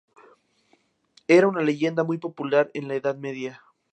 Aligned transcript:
Era 1.27 1.47
una 1.47 1.61
leyenda 1.61 2.03
muy 2.03 2.17
popular 2.17 2.71
en 2.73 2.87
la 2.87 2.95
Edad 2.95 3.17
Media. 3.17 3.61